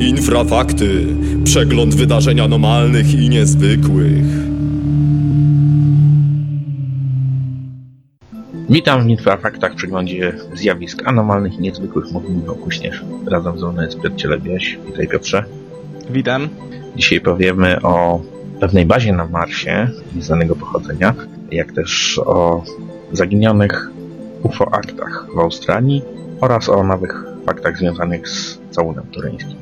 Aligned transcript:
Infrafakty. 0.00 1.06
Przegląd 1.44 1.94
wydarzeń 1.94 2.40
anomalnych 2.40 3.14
i 3.14 3.28
niezwykłych. 3.28 4.45
Witam 8.68 9.04
w 9.04 9.08
Infrafaktach 9.08 9.72
w 9.72 9.76
przeglądzie 9.76 10.32
zjawisk 10.54 11.02
anomalnych 11.04 11.54
i 11.54 11.60
niezwykłych 11.60 12.12
mówimy 12.12 12.50
o 12.50 12.54
Kuśnierz. 12.54 13.04
Razem 13.26 13.58
ze 13.58 13.72
mną 13.72 13.82
jest 13.82 14.00
Piotr 14.00 14.16
Cielebiaś. 14.16 14.78
Witaj 14.86 15.08
Piotrze. 15.08 15.44
Witam. 16.10 16.48
Dzisiaj 16.96 17.20
powiemy 17.20 17.82
o 17.82 18.20
pewnej 18.60 18.86
bazie 18.86 19.12
na 19.12 19.26
Marsie 19.26 19.90
nieznanego 20.14 20.56
pochodzenia, 20.56 21.14
jak 21.50 21.72
też 21.72 22.20
o 22.26 22.64
zaginionych 23.12 23.90
UFO-aktach 24.42 25.26
w 25.34 25.38
Australii 25.38 26.02
oraz 26.40 26.68
o 26.68 26.84
nowych 26.84 27.24
faktach 27.46 27.78
związanych 27.78 28.28
z 28.28 28.58
całunem 28.70 29.04
tureńskim. 29.04 29.56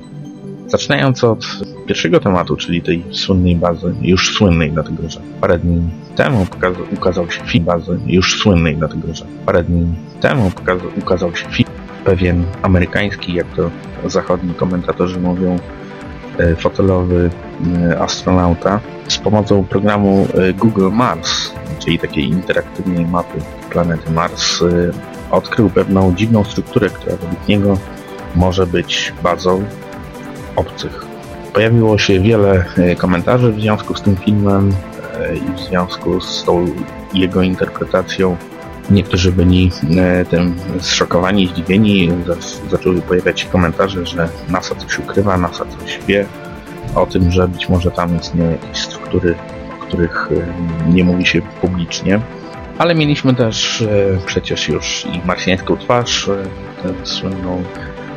Zaczynając 0.75 1.25
od 1.25 1.45
pierwszego 1.87 2.21
tematu, 2.21 2.57
czyli 2.57 2.83
tej 2.83 3.05
słynnej 3.11 3.57
bazy, 3.57 3.95
już 4.03 4.37
słynnej, 4.37 4.73
dlatego 4.73 5.09
że 5.09 5.21
parę 5.41 5.59
dni 5.59 5.83
temu 6.17 6.47
ukazał 6.93 7.31
się 7.31 7.41
film 7.45 7.65
bazy, 7.65 7.99
już 8.07 8.41
słynnej, 8.41 8.77
dlatego 8.77 9.15
że 9.15 9.27
parę 9.47 9.65
dni 9.65 9.87
temu 10.21 10.51
ukazał 10.99 11.37
się 11.37 11.47
film 11.49 11.69
pewien 12.05 12.45
amerykański, 12.63 13.35
jak 13.35 13.47
to 13.47 13.71
zachodni 14.07 14.55
komentatorzy 14.55 15.21
mówią, 15.21 15.59
e, 16.39 16.57
fotelowy 16.57 17.31
e, 17.83 18.01
astronauta 18.01 18.81
z 19.09 19.19
pomocą 19.19 19.65
programu 19.65 20.27
e, 20.35 20.53
Google 20.53 20.91
Mars, 20.93 21.55
czyli 21.79 21.99
takiej 21.99 22.29
interaktywnej 22.29 23.07
mapy 23.07 23.39
planety 23.71 24.13
Mars, 24.13 24.65
odkrył 25.31 25.71
pewną 25.71 26.15
dziwną 26.15 26.45
strukturę, 26.45 26.89
która 26.89 27.17
według 27.17 27.49
niego 27.49 27.79
może 28.37 28.67
być 28.67 29.13
bazą 29.23 29.65
obcych. 30.57 31.15
Pojawiło 31.55 31.99
się 31.99 32.21
wiele 32.21 32.65
e, 32.77 32.97
komentarzy 32.97 33.53
w 33.53 33.61
związku 33.61 33.95
z 33.95 34.03
tym 34.03 34.17
filmem 34.17 34.73
e, 35.21 35.37
i 35.37 35.53
w 35.57 35.61
związku 35.61 36.21
z 36.21 36.45
tą 36.45 36.67
jego 37.15 37.43
interpretacją. 37.43 38.37
Niektórzy 38.91 39.33
byli 39.33 39.71
e, 39.97 40.25
tym 40.25 40.55
zszokowani, 40.81 41.47
zdziwieni. 41.47 42.11
Zaczęły 42.71 43.01
pojawiać 43.01 43.41
się 43.41 43.49
komentarze, 43.49 44.07
że 44.07 44.29
NASA 44.49 44.75
coś 44.75 44.99
ukrywa, 44.99 45.37
NASA 45.37 45.65
coś 45.65 45.99
wie 46.07 46.27
o 46.95 47.07
tym, 47.07 47.31
że 47.31 47.49
być 47.49 47.69
może 47.69 47.91
tam 47.91 48.17
istnieją 48.21 48.51
jakieś 48.51 48.83
struktury, 48.83 49.35
o 49.81 49.85
których 49.85 50.29
nie 50.89 51.05
mówi 51.05 51.27
się 51.27 51.43
publicznie. 51.61 52.21
Ale 52.79 52.95
mieliśmy 52.95 53.35
też 53.35 53.85
przecież 54.27 54.69
już 54.69 55.07
i 55.07 55.27
marsjańską 55.27 55.77
twarz, 55.77 56.31
tę 56.83 57.07
słynną 57.07 57.63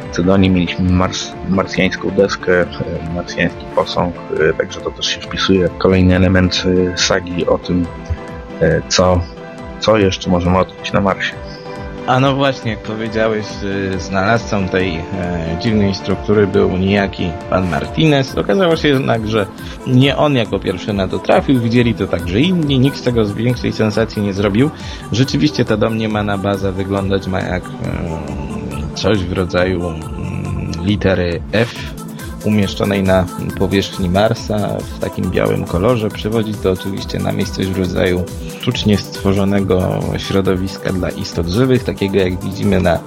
Macedonie 0.08 0.50
mieliśmy 0.50 0.91
mars, 0.91 1.31
marsjańską 1.50 2.09
deskę, 2.09 2.61
e, 2.61 2.66
marsjański 3.16 3.66
posąg, 3.75 4.16
e, 4.50 4.53
także 4.53 4.81
to 4.81 4.91
też 4.91 5.05
się 5.05 5.22
wpisuje. 5.22 5.69
Kolejny 5.77 6.16
element 6.16 6.63
e, 6.94 6.97
sagi 6.97 7.45
o 7.45 7.58
tym, 7.58 7.86
co, 8.88 9.22
co 9.80 9.97
jeszcze 9.97 10.30
możemy 10.30 10.59
odkryć 10.59 10.94
na 10.94 11.02
Marsie. 11.02 11.33
A 12.08 12.19
no 12.19 12.35
właśnie, 12.35 12.72
jak 12.72 12.80
powiedziałeś, 12.80 13.45
znalazcą 13.97 14.67
tej 14.67 15.02
dziwnej 15.59 15.95
struktury 15.95 16.47
był 16.47 16.78
niejaki 16.78 17.31
pan 17.50 17.69
Martinez. 17.69 18.38
Okazało 18.38 18.75
się 18.75 18.88
jednak, 18.88 19.28
że 19.28 19.45
nie 19.88 20.17
on 20.17 20.35
jako 20.35 20.59
pierwszy 20.59 20.94
na 20.94 21.08
to 21.08 21.19
trafił, 21.19 21.59
widzieli 21.59 21.94
to 21.94 22.08
także 22.08 22.39
inni, 22.39 22.80
nikt 22.80 22.97
z 22.97 23.02
tego 23.02 23.25
z 23.25 23.31
większej 23.31 23.73
sensacji 23.73 24.22
nie 24.22 24.33
zrobił. 24.33 24.69
Rzeczywiście 25.11 25.66
ta 25.66 25.78
domniemana 25.78 26.38
baza 26.38 26.72
wyglądać 26.72 27.28
ma 27.28 27.39
jak 27.39 27.63
coś 28.97 29.19
w 29.19 29.34
rodzaju 29.34 29.88
mm, 29.88 30.72
litery 30.84 31.41
F 31.52 31.75
umieszczonej 32.46 33.03
na 33.03 33.25
powierzchni 33.59 34.09
Marsa 34.09 34.78
w 34.78 35.00
takim 35.00 35.31
białym 35.31 35.66
kolorze. 35.66 36.09
Przywodzi 36.09 36.53
to 36.53 36.72
oczywiście 36.72 37.19
na 37.19 37.31
miejsce 37.31 37.63
w 37.63 37.78
rodzaju 37.78 38.24
sztucznie 38.62 38.97
stworzonego 38.97 40.00
środowiska 40.18 40.94
dla 40.94 41.09
istot 41.09 41.47
żywych, 41.47 41.84
takiego 41.84 42.18
jak 42.18 42.44
widzimy 42.44 42.81
na 42.81 43.00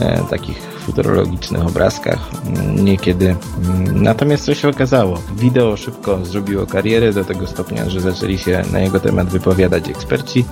e, 0.00 0.24
takich 0.30 0.72
futurologicznych 0.82 1.66
obrazkach 1.66 2.30
mm, 2.46 2.84
niekiedy. 2.84 3.26
Mm, 3.26 4.02
natomiast 4.02 4.44
co 4.44 4.54
się 4.54 4.68
okazało? 4.68 5.18
Wideo 5.36 5.76
szybko 5.76 6.24
zrobiło 6.24 6.66
karierę 6.66 7.12
do 7.12 7.24
tego 7.24 7.46
stopnia, 7.46 7.90
że 7.90 8.00
zaczęli 8.00 8.38
się 8.38 8.62
na 8.72 8.80
jego 8.80 9.00
temat 9.00 9.28
wypowiadać 9.28 9.88
eksperci. 9.88 10.44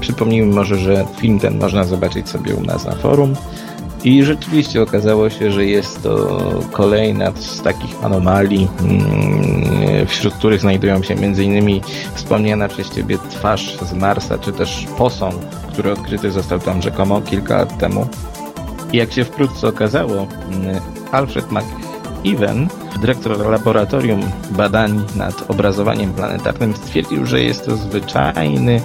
Przypomnijmy 0.00 0.54
może, 0.54 0.76
że 0.76 1.04
film 1.16 1.40
ten 1.40 1.58
można 1.58 1.84
zobaczyć 1.84 2.28
sobie 2.28 2.54
u 2.54 2.62
nas 2.62 2.84
na 2.84 2.94
forum. 2.94 3.34
I 4.04 4.24
rzeczywiście 4.24 4.82
okazało 4.82 5.30
się, 5.30 5.52
że 5.52 5.64
jest 5.64 6.02
to 6.02 6.40
kolejna 6.72 7.32
z 7.36 7.62
takich 7.62 8.04
anomalii, 8.04 8.68
mm, 8.80 10.06
wśród 10.06 10.34
których 10.34 10.60
znajdują 10.60 11.02
się 11.02 11.14
m.in. 11.14 11.80
wspomniana 12.14 12.68
przez 12.68 12.94
Ciebie 12.94 13.18
twarz 13.30 13.76
z 13.76 13.92
Marsa, 13.92 14.38
czy 14.38 14.52
też 14.52 14.86
posąg, 14.98 15.34
który 15.72 15.92
odkryty 15.92 16.30
został 16.30 16.58
tam 16.58 16.82
rzekomo 16.82 17.20
kilka 17.20 17.56
lat 17.56 17.78
temu. 17.78 18.06
I 18.92 18.96
jak 18.96 19.12
się 19.12 19.24
wkrótce 19.24 19.68
okazało, 19.68 20.14
mm, 20.14 20.80
Alfred 21.12 21.46
McEwen, 21.52 22.68
dyrektor 23.00 23.50
laboratorium 23.50 24.20
badań 24.50 25.04
nad 25.16 25.50
obrazowaniem 25.50 26.12
planetarnym, 26.12 26.76
stwierdził, 26.76 27.26
że 27.26 27.40
jest 27.40 27.64
to 27.64 27.76
zwyczajny 27.76 28.80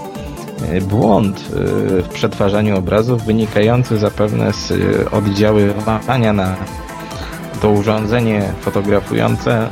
błąd 0.81 1.38
e, 1.38 2.02
w 2.02 2.08
przetwarzaniu 2.08 2.78
obrazów 2.78 3.24
wynikający 3.24 3.97
zapewne 3.97 4.53
z 4.53 4.72
e, 4.72 5.12
oddziaływania 5.12 6.34
na 6.34 6.56
to 7.62 7.70
urządzenie 7.70 8.53
fotografujące 8.62 9.70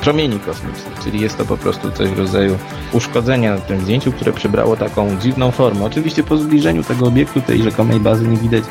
promieni 0.00 0.40
kosmicznych, 0.40 0.98
czyli 1.04 1.20
jest 1.20 1.38
to 1.38 1.44
po 1.44 1.56
prostu 1.56 1.90
coś 1.90 2.08
w 2.08 2.18
rodzaju 2.18 2.58
uszkodzenia 2.92 3.54
na 3.54 3.60
tym 3.60 3.80
zdjęciu, 3.80 4.12
które 4.12 4.32
przybrało 4.32 4.76
taką 4.76 5.16
dziwną 5.16 5.50
formę. 5.50 5.84
Oczywiście 5.84 6.22
po 6.22 6.36
zbliżeniu 6.36 6.82
tego 6.82 7.06
obiektu, 7.06 7.40
tej 7.40 7.62
rzekomej 7.62 8.00
bazy 8.00 8.28
nie 8.28 8.36
widać 8.36 8.64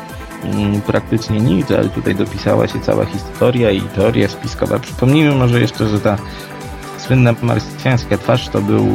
mm, 0.44 0.80
praktycznie 0.80 1.40
nic, 1.40 1.70
ale 1.70 1.88
tutaj 1.88 2.14
dopisała 2.14 2.68
się 2.68 2.80
cała 2.80 3.04
historia 3.04 3.70
i 3.70 3.80
teoria 3.80 4.28
spiskowa. 4.28 4.78
Przypomnijmy 4.78 5.34
może 5.34 5.60
jeszcze, 5.60 5.88
że 5.88 6.00
ta 6.00 6.16
słynna 7.00 7.34
marsjańska 7.42 8.18
twarz 8.18 8.48
to 8.48 8.60
był 8.60 8.86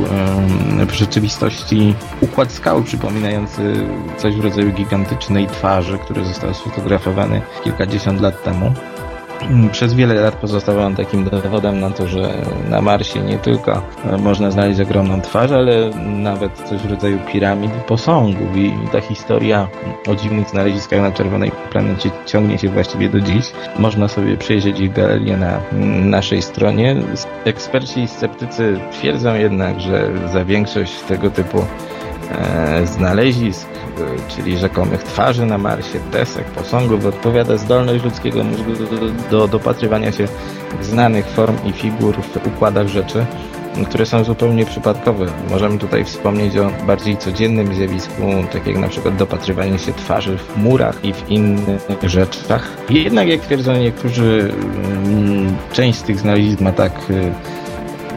w 0.88 0.92
rzeczywistości 0.94 1.96
układ 2.22 2.52
skał 2.52 2.84
przypominający 2.84 3.74
coś 4.18 4.36
w 4.36 4.44
rodzaju 4.44 4.72
gigantycznej 4.72 5.48
twarzy, 5.48 5.98
który 5.98 6.26
został 6.26 6.54
sfotografowany 6.54 7.42
kilkadziesiąt 7.64 8.22
lat 8.22 8.44
temu. 8.44 8.74
Mm, 9.41 9.69
przez 9.69 9.94
wiele 9.94 10.13
lat 10.13 10.35
pozostawał 10.35 10.85
on 10.85 10.96
takim 10.96 11.23
dowodem 11.23 11.79
na 11.79 11.90
to, 11.90 12.07
że 12.07 12.34
na 12.69 12.81
Marsie 12.81 13.19
nie 13.19 13.38
tylko 13.38 13.81
e, 14.12 14.18
można 14.18 14.51
znaleźć 14.51 14.79
ogromną 14.79 15.22
twarz, 15.22 15.51
ale 15.51 15.90
nawet 16.06 16.53
coś 16.53 16.81
w 16.81 16.91
rodzaju 16.91 17.19
piramid 17.31 17.72
i 17.78 17.88
posągów. 17.88 18.57
I 18.57 18.73
ta 18.91 19.01
historia 19.01 19.68
o 20.07 20.16
dziwnych 20.16 20.50
znaleziskach 20.50 21.01
na 21.01 21.12
czerwonej 21.12 21.51
planecie 21.72 22.09
ciągnie 22.25 22.57
się 22.57 22.69
właściwie 22.69 23.09
do 23.09 23.19
dziś. 23.19 23.51
Można 23.79 24.07
sobie 24.07 24.38
przejrzeć 24.38 24.79
ich 24.79 24.94
galerię 24.94 25.38
na 25.38 25.59
mm, 25.72 26.09
naszej 26.09 26.41
stronie. 26.41 26.96
Eksperci 27.46 28.02
i 28.02 28.07
sceptycy 28.07 28.79
twierdzą 28.91 29.35
jednak, 29.35 29.81
że 29.81 30.12
za 30.34 30.46
większość 30.46 31.00
tego 31.00 31.29
typu 31.29 31.66
e, 32.31 32.88
znalezisk 32.88 33.75
czyli 34.28 34.58
rzekomych 34.58 35.04
twarzy 35.04 35.46
na 35.46 35.58
Marsie, 35.58 36.00
desek, 36.12 36.46
posągów, 36.46 37.06
odpowiada 37.06 37.58
zdolność 37.58 38.04
ludzkiego 38.04 38.44
mózgu 38.44 38.74
do, 38.74 38.86
do, 38.86 39.12
do 39.32 39.48
dopatrywania 39.48 40.12
się 40.12 40.28
znanych 40.82 41.26
form 41.26 41.56
i 41.66 41.72
figur 41.72 42.16
w 42.16 42.47
układach 42.47 42.88
rzeczy, 42.88 43.26
które 43.84 44.06
są 44.06 44.24
zupełnie 44.24 44.66
przypadkowe. 44.66 45.26
Możemy 45.50 45.78
tutaj 45.78 46.06
wspomnieć 46.06 46.58
o 46.58 46.72
bardziej 46.88 47.18
codziennym 47.18 47.76
zjawisku, 47.76 48.22
tak 48.52 48.68
jak 48.68 48.78
na 48.78 48.88
przykład 48.88 49.16
dopatrywanie 49.16 49.80
się 49.80 49.94
twarzy 49.94 50.38
w 50.38 50.58
murach 50.58 51.06
i 51.06 51.14
w 51.14 51.30
innych 51.30 51.88
rzeczach. 52.03 52.70
Jednak 52.90 53.28
jak 53.28 53.41
twierdzą 53.41 53.74
niektórzy, 53.74 54.53
mm, 55.06 55.56
część 55.74 56.00
z 56.00 56.03
tych 56.03 56.20
znalezisk 56.20 56.62
ma 56.62 56.72
tak 56.72 56.91
y, 57.09 57.32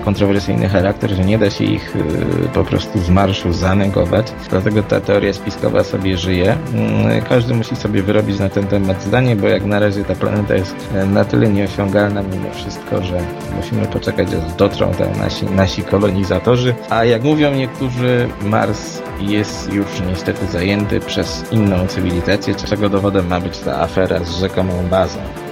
kontrowersyjny 0.08 0.68
charakter, 0.68 1.10
że 1.10 1.24
nie 1.24 1.38
da 1.38 1.50
się 1.50 1.64
ich 1.64 1.96
y, 1.96 2.48
po 2.54 2.64
prostu 2.64 2.98
z 2.98 3.10
marszu 3.10 3.52
zanegować. 3.52 4.32
Dlatego 4.50 4.82
ta 4.82 5.00
teoria 5.00 5.32
spiskowa 5.32 5.84
sobie 5.84 6.16
żyje. 6.16 6.56
Mm, 6.74 7.22
każdy 7.28 7.54
musi 7.54 7.76
sobie 7.76 8.02
wyrobić 8.02 8.38
na 8.38 8.48
ten 8.48 8.66
temat 8.66 9.02
zdanie, 9.02 9.36
bo 9.36 9.48
jak 9.48 9.64
na 9.64 9.78
razie 9.78 10.04
ta 10.04 10.14
planeta 10.14 10.54
jest 10.54 10.76
e, 10.94 11.06
na 11.06 11.24
tyle 11.24 11.48
nieosiągalna 11.48 12.22
mimo 12.22 12.50
wszystko, 12.54 13.02
że 13.02 13.20
musimy 13.56 13.86
poczekać, 13.86 14.28
aż 14.28 14.54
dotrą 14.54 14.90
tam 14.94 15.08
nasi, 15.18 15.46
nasi 15.46 15.82
kolonizatorzy. 15.82 16.74
A 16.90 17.04
jak 17.04 17.24
mówią 17.24 17.54
niektórzy, 17.54 18.28
Mars 18.42 19.02
jest 19.20 19.72
już 19.72 19.86
niestety 20.08 20.46
zajęty 20.46 21.00
przez 21.00 21.44
inną 21.52 21.86
cywilizację, 21.86 22.54
czego 22.54 22.88
dowodem 22.88 23.26
ma 23.26 23.40
być 23.40 23.58
ta 23.58 23.80
afera 23.80 24.24
z 24.24 24.38
rzekomą 24.40 24.72
bazą. 24.90 25.47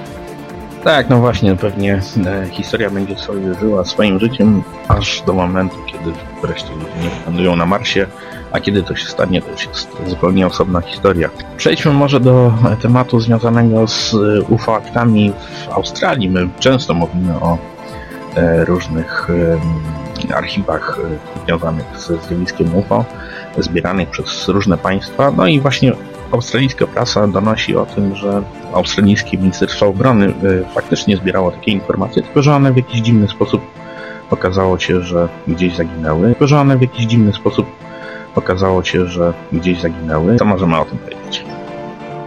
Tak, 0.86 1.10
no 1.10 1.20
właśnie, 1.20 1.56
pewnie 1.56 2.00
e, 2.26 2.48
historia 2.50 2.90
będzie 2.90 3.18
sobie 3.18 3.54
żyła 3.60 3.84
swoim 3.84 4.20
życiem, 4.20 4.62
aż 4.88 5.22
do 5.22 5.32
momentu, 5.32 5.76
kiedy 5.86 6.12
wreszcie 6.42 6.72
ludzie 6.74 6.86
nie 7.02 7.10
wylądują 7.10 7.56
na 7.56 7.66
Marsie, 7.66 8.06
a 8.52 8.60
kiedy 8.60 8.82
to 8.82 8.96
się 8.96 9.06
stanie, 9.06 9.42
to 9.42 9.50
już 9.50 9.66
jest 9.66 9.88
zupełnie 10.06 10.46
osobna 10.46 10.80
historia. 10.80 11.30
Przejdźmy 11.56 11.92
może 11.92 12.20
do 12.20 12.52
e, 12.72 12.76
tematu 12.76 13.20
związanego 13.20 13.88
z 13.88 14.14
e, 14.14 14.42
UFO-aktami 14.42 15.32
w 15.32 15.68
Australii. 15.72 16.30
My 16.30 16.48
często 16.58 16.94
mówimy 16.94 17.34
o 17.40 17.58
różnych 18.66 19.28
archiwach 20.34 20.98
związanych 21.44 21.86
ze 21.98 22.16
zjawiskiem 22.16 22.74
UFO, 22.74 23.04
zbieranych 23.58 24.10
przez 24.10 24.48
różne 24.48 24.78
państwa, 24.78 25.30
no 25.30 25.46
i 25.46 25.60
właśnie 25.60 25.92
australijska 26.32 26.86
prasa 26.86 27.26
donosi 27.26 27.76
o 27.76 27.86
tym, 27.86 28.14
że 28.14 28.42
australijskie 28.72 29.38
Ministerstwo 29.38 29.86
Obrony 29.86 30.26
y, 30.26 30.64
faktycznie 30.74 31.16
zbierało 31.16 31.50
takie 31.50 31.72
informacje, 31.72 32.22
tylko 32.22 32.42
że 32.42 32.54
one 32.54 32.72
w 32.72 32.76
jakiś 32.76 33.00
dziwny 33.00 33.28
sposób 33.28 33.62
okazało 34.30 34.78
się, 34.78 35.00
że 35.00 35.28
gdzieś 35.48 35.76
zaginęły. 35.76 36.26
Tylko 36.28 36.46
że 36.46 36.60
one 36.60 36.76
w 36.76 36.82
jakiś 36.82 37.06
dziwny 37.06 37.32
sposób 37.32 37.66
okazało 38.34 38.84
się, 38.84 39.06
że 39.06 39.32
gdzieś 39.52 39.80
zaginęły. 39.80 40.36
Co 40.36 40.44
możemy 40.44 40.80
o 40.80 40.84
tym 40.84 40.98
powiedzieć? 40.98 41.44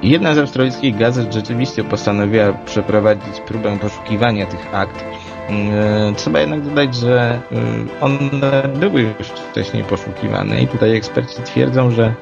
Jedna 0.04 0.36
z 0.36 0.38
australijskich 0.38 0.98
gazet 0.98 1.34
rzeczywiście 1.34 1.84
postanowiła 1.84 2.54
przeprowadzić 2.54 3.40
próbę 3.48 3.78
poszukiwania 3.80 4.45
tych 4.45 4.75
akt. 4.75 5.04
Mm, 5.50 6.16
Trzeba 6.16 6.40
jednak 6.40 6.62
dodać, 6.62 6.96
że 6.96 7.40
mm, 7.51 7.90
one 8.01 8.63
były 8.75 9.01
już 9.01 9.28
wcześniej 9.28 9.84
poszukiwane 9.84 10.62
i 10.62 10.68
tutaj 10.68 10.96
eksperci 10.96 11.42
twierdzą, 11.44 11.92
że 11.92 12.13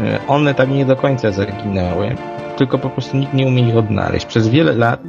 y, 0.00 0.18
one 0.28 0.54
tak 0.54 0.70
nie 0.70 0.86
do 0.86 0.96
końca 0.96 1.30
zaginęły, 1.30 2.16
tylko 2.62 2.78
po 2.78 2.90
prostu 2.90 3.16
nikt 3.16 3.34
nie 3.34 3.46
umie 3.46 3.68
ich 3.68 3.76
odnaleźć. 3.76 4.26
Przez 4.26 4.48
wiele 4.48 4.72
lat 4.72 5.00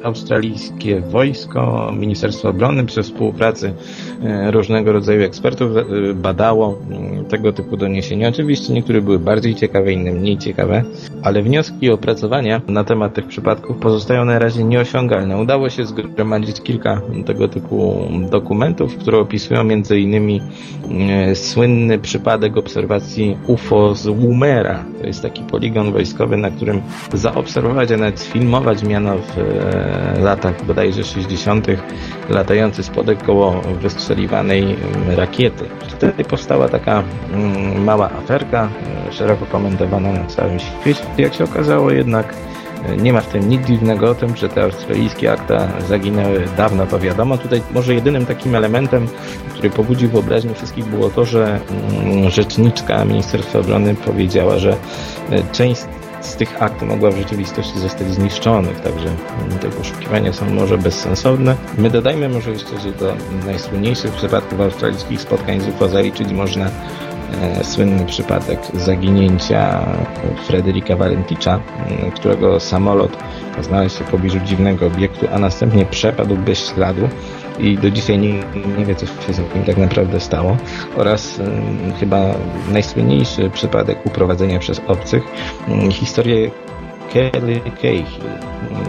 y, 0.00 0.04
australijskie 0.04 1.00
wojsko, 1.00 1.92
Ministerstwo 1.96 2.48
Obrony 2.48 2.84
przy 2.84 3.02
współpracy 3.02 3.66
y, 3.66 4.50
różnego 4.50 4.92
rodzaju 4.92 5.22
ekspertów 5.22 5.70
y, 5.76 6.14
badało 6.14 6.78
tego 7.28 7.52
typu 7.52 7.76
doniesienia. 7.76 8.28
Oczywiście 8.28 8.72
niektóre 8.72 9.00
były 9.00 9.18
bardziej 9.18 9.54
ciekawe, 9.54 9.92
inne 9.92 10.12
mniej 10.12 10.38
ciekawe, 10.38 10.84
ale 11.22 11.42
wnioski 11.42 11.86
i 11.86 11.90
opracowania 11.90 12.60
na 12.68 12.84
temat 12.84 13.14
tych 13.14 13.26
przypadków 13.26 13.76
pozostają 13.76 14.24
na 14.24 14.38
razie 14.38 14.64
nieosiągalne. 14.64 15.36
Udało 15.38 15.68
się 15.68 15.84
zgromadzić 15.84 16.60
kilka 16.60 17.00
tego 17.26 17.48
typu 17.48 18.08
dokumentów, 18.30 18.96
które 18.96 19.18
opisują 19.18 19.60
e, 19.68 21.34
słynny 21.34 21.98
przypadek 21.98 22.56
obserwacji 22.56 23.36
UFO 23.46 23.94
z 23.94 24.06
Woomera. 24.06 24.84
To 25.00 25.06
jest 25.06 25.22
taki 25.22 25.42
poligon 25.42 25.92
wojskowy, 25.92 26.36
na 26.36 26.50
którym 26.50 26.82
zaobserwować, 27.12 27.92
a 27.92 27.96
nawet 27.96 28.20
sfilmować 28.20 28.82
miano 28.82 29.14
w 29.18 29.38
e, 29.38 30.20
latach 30.20 30.64
bodajże 30.64 31.04
60. 31.04 31.66
latający 32.28 32.82
spodek 32.82 33.22
koło 33.22 33.60
wystrzeliwanej 33.80 34.62
mm, 34.62 34.76
rakiety. 35.16 35.64
Wtedy 35.88 36.24
powstała 36.24 36.68
taka 36.68 37.02
mm, 37.32 37.84
mała 37.84 38.10
aferka, 38.10 38.68
e, 39.08 39.12
szeroko 39.12 39.46
komentowana 39.46 40.12
na 40.12 40.24
całym 40.24 40.58
świecie. 40.58 41.04
Jak 41.18 41.34
się 41.34 41.44
okazało 41.44 41.90
jednak 41.90 42.34
e, 42.84 42.96
nie 42.96 43.12
ma 43.12 43.20
w 43.20 43.26
tym 43.26 43.48
nic 43.48 43.66
dziwnego 43.66 44.10
o 44.10 44.14
tym, 44.14 44.36
że 44.36 44.48
te 44.48 44.62
australijskie 44.62 45.32
akta 45.32 45.68
zaginęły 45.88 46.44
dawno, 46.56 46.86
to 46.86 46.98
wiadomo. 46.98 47.38
Tutaj 47.38 47.62
może 47.74 47.94
jedynym 47.94 48.26
takim 48.26 48.54
elementem, 48.54 49.08
który 49.50 49.70
pobudził 49.70 50.08
wyobraźnię 50.08 50.54
wszystkich 50.54 50.86
było 50.86 51.10
to, 51.10 51.24
że 51.24 51.60
mm, 52.02 52.30
rzeczniczka 52.30 53.04
Ministerstwa 53.04 53.58
Obrony 53.58 53.94
powiedziała, 53.94 54.58
że 54.58 54.76
e, 55.30 55.42
część 55.52 55.82
z 56.20 56.36
tych 56.36 56.62
akt 56.62 56.82
mogła 56.82 57.10
w 57.10 57.16
rzeczywistości 57.16 57.78
zostać 57.78 58.14
zniszczonych, 58.14 58.80
także 58.80 59.08
te 59.60 59.68
poszukiwania 59.68 60.32
są 60.32 60.50
może 60.50 60.78
bezsensowne. 60.78 61.56
My 61.78 61.90
dodajmy 61.90 62.28
może 62.28 62.50
jeszcze, 62.50 62.80
że 62.80 62.92
do 62.92 63.16
najsłynniejszych 63.46 64.12
przypadków 64.12 64.60
australijskich 64.60 65.20
spotkań 65.20 65.60
z 65.60 65.68
UFO 65.68 65.88
zaliczyć 65.88 66.32
można 66.32 66.66
e, 67.42 67.64
słynny 67.64 68.06
przypadek 68.06 68.58
zaginięcia 68.74 69.86
Frederika 70.46 70.96
Valenticza, 70.96 71.60
m, 71.90 72.10
którego 72.10 72.60
samolot 72.60 73.16
znalazł 73.62 73.98
się 73.98 74.04
w 74.04 74.10
pobliżu 74.10 74.38
dziwnego 74.40 74.86
obiektu, 74.86 75.26
a 75.32 75.38
następnie 75.38 75.86
przepadł 75.86 76.36
bez 76.36 76.58
śladu 76.74 77.08
i 77.58 77.78
do 77.78 77.90
dzisiaj 77.90 78.18
nie, 78.18 78.32
nie 78.78 78.84
wie, 78.84 78.94
co 78.94 79.06
się 79.06 79.32
z 79.32 79.38
nim 79.38 79.64
tak 79.66 79.76
naprawdę 79.76 80.20
stało. 80.20 80.56
Oraz 80.96 81.38
ym, 81.38 81.92
chyba 82.00 82.34
najsłynniejszy 82.72 83.50
przypadek 83.50 84.06
uprowadzenia 84.06 84.58
przez 84.58 84.80
obcych, 84.86 85.22
ym, 85.68 85.90
historię 85.90 86.50
Kelly 87.12 87.60
Cahill. 87.82 88.04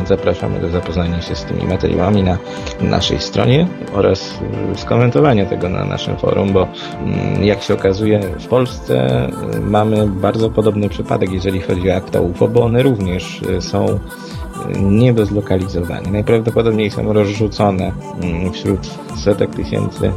Zapraszamy 0.06 0.60
do 0.60 0.70
zapoznania 0.70 1.22
się 1.22 1.36
z 1.36 1.44
tymi 1.44 1.64
materiałami 1.64 2.24
na 2.24 2.38
naszej 2.82 3.20
stronie 3.20 3.68
oraz 3.94 4.40
skomentowania 4.76 5.46
tego 5.46 5.70
na 5.70 5.86
naszym 5.86 6.18
forum, 6.18 6.54
bo 6.54 6.68
mm, 7.04 7.44
jak 7.44 7.62
się 7.62 7.74
okazuje 7.74 8.20
w 8.20 8.48
Polsce 8.48 9.28
mamy 9.62 10.08
bardzo 10.08 10.50
podobny 10.50 10.90
przypadek, 10.90 11.32
jeżeli 11.32 11.62
chodzi 11.62 11.92
o 11.92 11.96
akta 11.96 12.22
UFO, 12.22 12.48
bo 12.48 12.64
one 12.64 12.84
również 12.84 13.42
y, 13.42 13.62
są 13.62 14.00
nie 14.82 15.14
do 15.14 15.26
zlokalizowania. 15.26 16.12
Najprawdopodobniej 16.12 16.92
są 16.92 17.14
rozrzucone 17.14 17.92
mm, 18.22 18.54
wśród 18.54 18.80
setek 19.24 19.56
tysięcy 19.56 20.12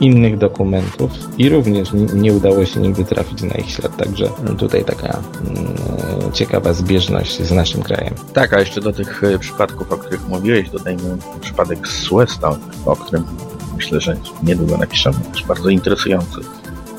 innych 0.00 0.38
dokumentów 0.38 1.10
i 1.38 1.48
również 1.48 1.88
nie 2.14 2.32
udało 2.32 2.64
się 2.64 2.80
nigdy 2.80 3.04
trafić 3.04 3.42
na 3.42 3.54
ich 3.54 3.70
ślad. 3.70 3.96
Także 3.96 4.28
tutaj 4.58 4.84
taka 4.84 5.08
mm, 5.08 6.32
ciekawa 6.32 6.72
zbieżność 6.72 7.42
z 7.42 7.52
naszym 7.52 7.82
krajem. 7.82 8.14
Tak, 8.32 8.52
a 8.52 8.60
jeszcze 8.60 8.80
do 8.80 8.92
tych 8.92 9.24
e, 9.24 9.38
przypadków, 9.38 9.92
o 9.92 9.96
których 9.96 10.28
mówiłeś, 10.28 10.70
dodajmy 10.70 11.16
przypadek 11.40 11.88
z 11.88 12.08
Weston, 12.14 12.58
o 12.86 12.96
którym 12.96 13.24
myślę, 13.76 14.00
że 14.00 14.16
niedługo 14.42 14.76
napiszemy, 14.76 15.16
też 15.32 15.44
bardzo 15.44 15.68
interesujący. 15.68 16.40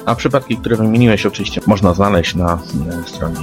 A 0.10 0.16
przypadki, 0.16 0.58
które 0.58 0.76
wymieniłeś, 0.76 1.26
oczywiście 1.26 1.62
można 1.68 1.94
znaleźć 1.94 2.36
na 2.36 2.60
stronie 3.06 3.40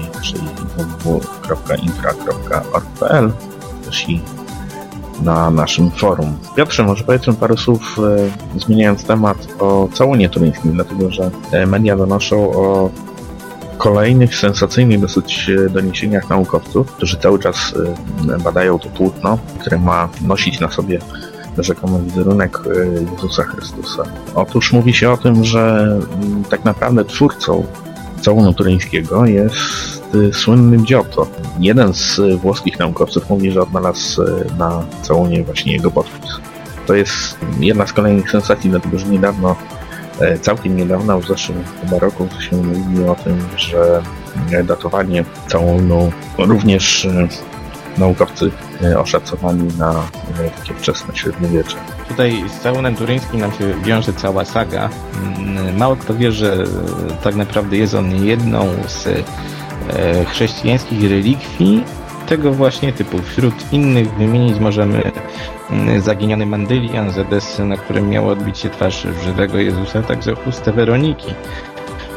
www.infra.org.pl 0.76 3.32
też 3.84 4.08
i 4.08 4.20
na 5.22 5.50
naszym 5.50 5.90
forum. 5.90 6.38
Piotrze, 6.56 6.82
może 6.82 7.04
powiedzmy 7.04 7.34
parę 7.34 7.56
słów, 7.56 7.96
e, 7.98 8.60
zmieniając 8.60 9.04
temat, 9.04 9.48
o 9.58 9.88
całunie 9.92 10.28
turyńskim, 10.28 10.72
dlatego 10.72 11.10
że 11.10 11.30
e, 11.52 11.66
media 11.66 11.96
donoszą 11.96 12.52
o 12.52 12.90
kolejnych 13.78 14.36
sensacyjnych 14.36 15.00
dosyć 15.00 15.50
e, 15.50 15.70
doniesieniach 15.70 16.30
naukowców, 16.30 16.92
którzy 16.92 17.16
cały 17.16 17.38
czas 17.38 17.74
e, 18.34 18.38
badają 18.38 18.78
to 18.78 18.88
płótno, 18.88 19.38
które 19.60 19.78
ma 19.78 20.08
nosić 20.20 20.60
na 20.60 20.70
sobie 20.70 20.98
rzekomy 21.58 22.02
wizerunek 22.04 22.58
e, 22.66 23.12
Jezusa 23.12 23.42
Chrystusa. 23.42 24.02
Otóż 24.34 24.72
mówi 24.72 24.94
się 24.94 25.10
o 25.10 25.16
tym, 25.16 25.44
że 25.44 25.88
mm, 26.22 26.44
tak 26.44 26.64
naprawdę 26.64 27.04
twórcą 27.04 27.66
całunu 28.20 28.54
turyńskiego 28.54 29.26
jest 29.26 30.14
e, 30.14 30.32
słynny 30.32 30.78
Giotto. 30.78 31.26
Jeden 31.60 31.94
z 31.94 32.18
e, 32.18 32.36
włoskich 32.36 32.78
naukowców 32.78 33.30
mówi, 33.30 33.50
że 33.50 33.62
odnalazł 33.62 34.22
na 34.58 34.82
całunie 35.02 35.44
właśnie 35.44 35.72
jego 35.72 35.90
podpis. 35.90 36.30
To 36.86 36.94
jest 36.94 37.38
jedna 37.60 37.86
z 37.86 37.92
kolejnych 37.92 38.30
sensacji, 38.30 38.70
dlatego 38.70 38.98
że 38.98 39.06
niedawno 39.06 39.56
E, 40.20 40.38
Całkiem 40.38 40.76
niedawno, 40.76 41.20
w 41.20 41.26
zeszłym 41.26 41.64
chyba 41.80 41.98
roku, 41.98 42.28
się 42.50 42.56
mówi 42.56 43.04
o 43.04 43.14
tym, 43.14 43.38
że 43.56 44.02
e, 44.52 44.64
datowanie 44.64 45.24
całunu 45.48 46.12
również 46.38 47.04
e, 47.04 47.28
naukowcy 47.98 48.50
e, 48.82 48.98
oszacowali 48.98 49.62
na 49.78 49.90
e, 50.40 50.50
takie 50.50 50.74
wczesne 50.74 51.16
średniowiecze. 51.16 51.76
Tutaj 52.08 52.44
z 52.48 52.60
całunem 52.60 52.96
turyńskim 52.96 53.40
nam 53.40 53.52
się 53.52 53.74
wiąże 53.84 54.12
cała 54.12 54.44
saga. 54.44 54.88
Mm, 55.38 55.76
Mało 55.76 55.96
kto 55.96 56.14
wie, 56.14 56.32
że 56.32 56.64
tak 57.22 57.34
naprawdę 57.34 57.76
jest 57.76 57.94
on 57.94 58.24
jedną 58.24 58.68
z 58.86 59.06
e, 59.06 60.24
chrześcijańskich 60.24 61.10
relikwii 61.10 61.84
tego 62.26 62.52
właśnie 62.52 62.92
typu. 62.92 63.18
Wśród 63.22 63.72
innych 63.72 64.14
wymienić 64.14 64.60
możemy 64.60 65.12
mm, 65.70 66.00
zaginiony 66.00 66.46
mandylian 66.46 67.10
z 67.10 67.18
Edessy, 67.18 67.64
na 67.64 67.76
którym 67.76 68.08
miało 68.08 68.32
odbić 68.32 68.58
się 68.58 68.70
twarz 68.70 69.06
żywego 69.24 69.58
Jezusa, 69.58 70.02
także 70.02 70.34
chustę 70.34 70.72
Weroniki. 70.72 71.34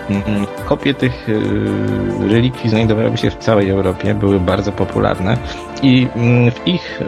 Mm, 0.10 0.46
Kopie 0.66 0.94
tych 0.94 1.30
y, 1.30 1.42
relikwii 2.30 2.70
znajdowały 2.70 3.18
się 3.18 3.32
w 3.32 3.36
całej 3.38 3.70
Europie, 3.70 4.16
były 4.16 4.40
bardzo 4.40 4.72
popularne 4.72 5.38
i 5.84 6.08
mm, 6.16 6.52
w 6.52 6.68
ich, 6.68 7.02
y, 7.02 7.06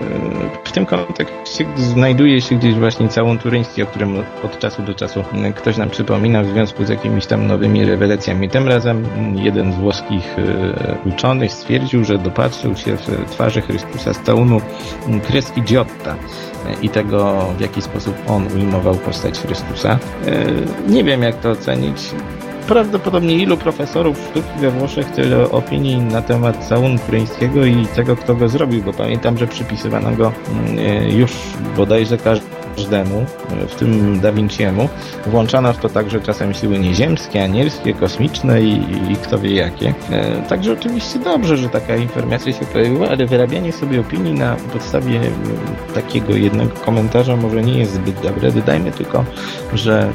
w 0.63 0.72
tym 0.72 0.86
kontekście 0.86 1.65
znajduje 1.77 2.41
się 2.41 2.55
gdzieś 2.55 2.75
właśnie 2.75 3.08
całą 3.10 3.38
turyński, 3.38 3.84
o 3.84 3.86
którym 3.86 4.24
od 4.43 4.60
czasu 4.60 4.81
do 4.81 4.93
czasu 4.93 5.24
mm, 5.34 5.53
ktoś 5.53 5.77
nam 5.77 5.89
przypomina 5.89 6.43
w 6.43 6.48
związku 6.48 6.86
z 6.86 6.89
jakimiś 6.89 7.25
tam 7.25 7.48
nowymi 7.48 7.86
rewelacjami. 7.86 8.50
Tym 8.50 8.67
razem 8.67 9.05
mm, 9.17 9.38
jeden 9.38 9.74
z 9.74 9.75
włoskich 9.75 10.36
y, 11.05 11.10
uczonych 11.10 11.51
stwierdził, 11.51 12.05
że 12.05 12.17
dopatrzył 12.17 12.75
się 12.75 12.98
w 12.98 13.31
twarzy 13.31 13.62
Chrystusa 13.62 14.13
z 14.13 14.20
całunu 14.20 14.62
mm, 15.08 15.20
kreski 15.22 15.62
Giotta 15.62 16.15
i 16.81 16.89
tego, 16.89 17.46
w 17.58 17.62
jaki 17.62 17.81
sposób 17.81 18.15
on 18.27 18.48
ujmował 18.55 18.96
postać 18.96 19.39
Chrystusa. 19.39 20.00
Y, 20.27 20.91
Nie 20.91 21.03
wiem, 21.03 21.22
jak 21.24 21.36
to 21.36 21.50
ocenić 21.50 22.12
prawdopodobnie 22.68 23.36
ilu 23.36 23.58
profesorów 23.58 24.18
sztuki 24.30 24.60
we 24.60 24.72
Włoszech 24.72 25.12
tyle 25.12 25.51
opinii 25.51 25.98
na 25.98 26.22
temat 26.22 26.68
całunu 26.68 27.00
turyńskiego 27.00 27.65
i 27.65 27.86
tego, 27.96 28.15
kto 28.15 28.36
go 28.36 28.50
zrobił, 28.50 28.84
bo 28.84 28.94
pamiętam, 28.94 29.38
że 29.38 29.48
przypisywano 29.48 30.12
go 30.12 30.32
mm, 30.50 30.80
e, 30.80 31.12
już 31.12 31.32
bodajże 31.77 32.18
każdemu, 32.75 33.25
e, 33.63 33.68
w 33.68 33.75
tym 33.75 34.20
Da 34.20 34.32
Vinciemu. 34.32 34.90
Włączano 35.25 35.74
w 35.74 35.78
to 35.78 35.90
także 35.90 36.22
czasem 36.22 36.54
siły 36.54 36.80
nieziemskie, 36.80 37.44
anielskie, 37.44 37.94
kosmiczne 37.94 38.62
i, 38.62 38.74
i 39.12 39.16
kto 39.16 39.40
wie 39.40 39.56
jakie. 39.56 39.94
E, 40.12 40.42
Także 40.50 40.74
oczywiście 40.74 41.20
dobrze, 41.20 41.58
że 41.58 41.70
taka 41.70 41.96
informacja 41.96 42.54
się 42.54 42.66
pojawiła, 42.66 43.10
ale 43.10 43.25
wyrabianie 43.25 43.72
sobie 43.72 44.00
opinii 44.00 44.34
na 44.34 44.56
podstawie 44.74 45.20
takiego 45.94 46.36
jednego 46.36 46.72
komentarza 46.86 47.36
może 47.36 47.62
nie 47.62 47.80
jest 47.80 47.94
zbyt 47.94 48.22
dobre. 48.22 48.51
Dodajmy 48.51 48.92
tylko, 48.92 49.25
że 49.74 50.12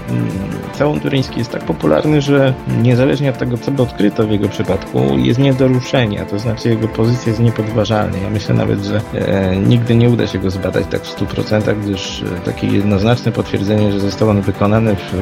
całun 0.73 1.01
turyński 1.01 1.39
jest 1.39 1.51
tak 1.51 1.65
popularny, 1.65 2.21
że 2.21 2.55
niezależnie 2.83 3.31
od 3.31 3.39
tego, 3.39 3.59
co 3.59 3.71
by 3.71 3.83
odkryto 3.83 4.27
w 4.27 4.31
jego 4.31 4.49
przypadku, 4.49 5.19
jest 5.19 5.41
nie 5.41 5.55
do 5.55 5.69
ruszenia, 5.69 6.25
to 6.25 6.39
znaczy 6.39 6.69
jego 6.69 6.89
pozycja 6.89 7.31
jest 7.31 7.41
niepodważalna. 7.41 8.19
Ja 8.19 8.31
myślę 8.31 8.55
nawet, 8.55 8.85
że 8.85 9.01
e, 9.15 9.57
nigdy 9.57 9.95
nie 9.97 10.11
uda 10.11 10.27
się 10.27 10.39
go 10.39 10.51
zbadać 10.51 10.87
tak 10.91 11.03
w 11.03 11.21
100%, 11.21 11.81
gdyż 11.81 12.23
e, 12.23 12.41
takie 12.47 12.67
jednoznaczne 12.67 13.33
potwierdzenie, 13.33 13.93
że 13.93 14.01
został 14.01 14.31
on 14.31 14.41
wykonany 14.41 14.97
w, 14.97 15.13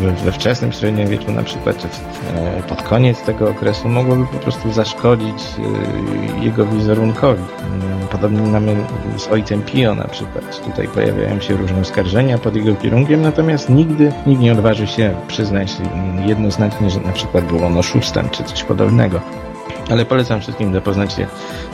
we, 0.00 0.12
we 0.12 0.32
wczesnym 0.32 0.72
średniowieczu 0.72 1.32
na 1.32 1.42
przykład, 1.42 1.78
czy 1.78 1.88
w, 1.88 2.00
e, 2.36 2.62
pod 2.68 2.82
koniec 2.82 3.22
tego 3.22 3.50
okresu, 3.50 3.88
mogłoby 3.88 4.26
po 4.26 4.38
prostu 4.38 4.72
zaszkodzić 4.72 5.42
e, 6.38 6.44
jego 6.44 6.66
wizerunkowi. 6.66 7.42
Mm, 7.62 7.90
Podobnie 8.10 8.42
mamy 8.42 8.76
z 9.16 9.28
ojcem 9.28 9.62
Pio 9.62 9.94
na 9.94 10.08
przykład. 10.08 10.64
Tutaj 10.64 10.88
pojawiają 10.88 11.40
się 11.40 11.56
różne 11.56 11.80
oskarżenia 11.80 12.38
pod 12.38 12.56
jego 12.56 12.74
kierunkiem, 12.74 13.22
natomiast 13.22 13.70
nigdy 13.70 14.12
nikt 14.26 14.42
nie 14.42 14.52
odważy 14.52 14.86
się 14.86 15.14
przyznać 15.28 15.72
mm, 15.80 16.28
jednoznacznie, 16.28 16.90
że 16.90 17.00
na 17.00 17.12
przykład 17.12 17.44
był 17.44 17.64
on 17.64 17.78
oszustem, 17.78 18.28
czy 18.30 18.44
coś 18.44 18.64
podobnego. 18.64 19.20
Ale 19.90 20.04
polecam 20.04 20.40
wszystkim 20.40 20.72
zapoznać 20.72 21.12
się 21.12 21.26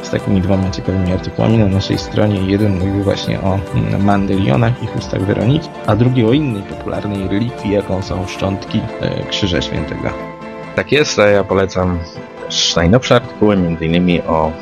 z 0.03 0.11
takimi 0.11 0.41
dwoma 0.41 0.71
ciekawymi 0.71 1.13
artykułami 1.13 1.59
na 1.59 1.67
naszej 1.67 1.99
stronie. 1.99 2.51
Jeden 2.51 2.79
mówił 2.79 3.03
właśnie 3.05 3.41
o 3.41 3.59
mm, 3.75 4.05
mandylionach 4.05 4.83
i 4.83 4.87
chustach 4.87 5.23
Weroniki, 5.23 5.69
a 5.87 5.97
drugi 5.97 6.25
o 6.25 6.33
innej 6.33 6.63
popularnej 6.63 7.29
relikwii, 7.29 7.73
jaką 7.73 8.03
są 8.03 8.27
szczątki 8.27 8.81
e, 9.01 9.25
Krzyża 9.25 9.63
Świętego. 9.63 10.11
Tak 10.77 10.93
jest, 10.93 11.19
ja 11.19 11.45
polecam 11.45 11.99
też 12.47 12.77
najnowsze 12.77 13.15
artykuły, 13.15 13.55
m.in. 13.55 14.23
o 14.27 14.49
e, 14.49 14.53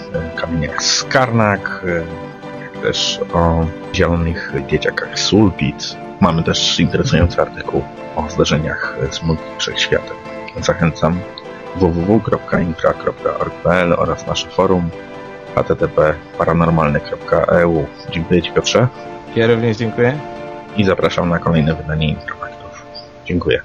kamieniach 0.41 0.83
z 0.83 1.05
Karnak, 1.05 1.85
e, 1.87 2.63
jak 2.63 2.83
też 2.83 3.21
o 3.33 3.67
zielonych 3.95 4.53
dzieciakach 4.69 5.19
Sulpit. 5.19 5.97
Mamy 6.21 6.43
też 6.43 6.81
interesujący 6.81 7.41
artykuł 7.43 7.83
o 8.17 8.31
zdarzeniach 8.31 8.99
z 9.11 9.23
multi 9.23 9.43
wszechświatem. 9.59 10.17
Zachęcam 10.61 11.21
www.infra.org.pl 11.77 13.93
oraz 13.93 14.27
nasze 14.27 14.49
forum 14.49 14.91
http 15.55 16.15
paranormalny.eu. 16.39 17.87
Dziękuję 18.11 18.43
Ci 18.43 18.53
Piotrze 18.53 18.89
Ja 19.37 19.47
również 19.47 19.77
dziękuję. 19.77 20.19
i 20.77 20.85
zapraszam 20.85 21.29
na 21.29 21.39
kolejne 21.39 21.75
wydanie 21.75 22.09
Introfaktów. 22.09 22.87
Dziękuję. 23.25 23.61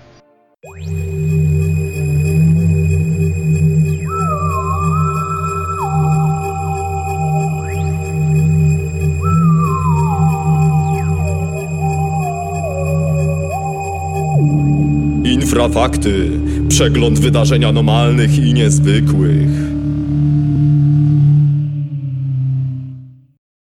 Infrafakty. 15.24 16.40
Przegląd 16.70 17.20
wydarzeń 17.20 17.66
anomalnych 17.66 18.38
i 18.38 18.54
niezwykłych. 18.54 19.69